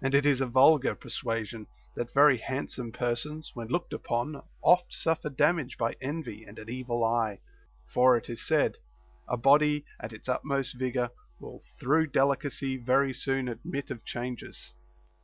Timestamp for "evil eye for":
6.70-8.16